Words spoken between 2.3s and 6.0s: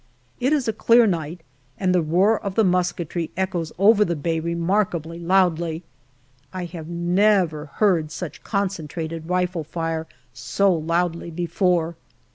of the musketry echoes over the bay remarkably loudly.